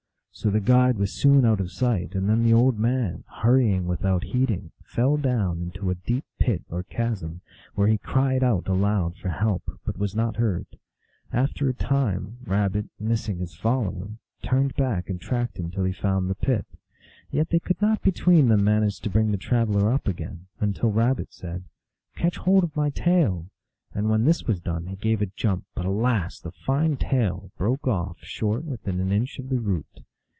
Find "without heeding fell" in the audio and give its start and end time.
3.85-5.17